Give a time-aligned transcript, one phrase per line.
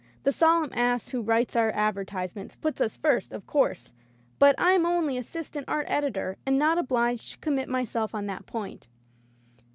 [0.23, 3.93] The Solemn Ass who writes our ad vertisements puts us first, of course,
[4.39, 8.47] but I am only assistant art editor, and not obliged to commit myself on that
[8.47, 8.87] point.